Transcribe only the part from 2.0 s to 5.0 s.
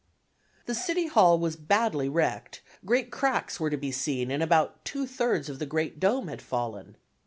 wrecked, great cracks were to be seen and about